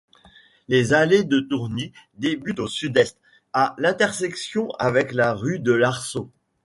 [0.67, 3.17] Les allées de Tourny débutent au sud-est,
[3.53, 6.31] à l'intersection avec la rue de l'Arsault.